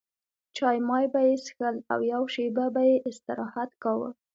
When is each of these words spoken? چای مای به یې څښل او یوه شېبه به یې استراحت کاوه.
چای 0.55 0.79
مای 0.87 1.05
به 1.13 1.21
یې 1.27 1.35
څښل 1.43 1.75
او 1.91 1.99
یوه 2.11 2.27
شېبه 2.33 2.65
به 2.73 2.81
یې 2.89 2.95
استراحت 3.09 3.69
کاوه. 3.83 4.09